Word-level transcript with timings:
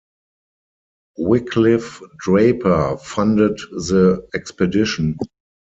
Wickliffe 1.19 2.01
Draper 2.17 2.97
funded 2.97 3.59
the 3.71 4.27
expedition. 4.33 5.15